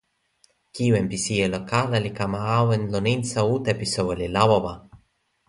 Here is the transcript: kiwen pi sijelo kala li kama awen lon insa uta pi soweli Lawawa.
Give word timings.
kiwen 0.73 1.05
pi 1.11 1.17
sijelo 1.23 1.59
kala 1.69 1.97
li 2.05 2.11
kama 2.19 2.39
awen 2.59 2.83
lon 2.91 3.05
insa 3.15 3.39
uta 3.55 3.71
pi 3.79 3.85
soweli 3.93 4.27
Lawawa. 4.35 4.73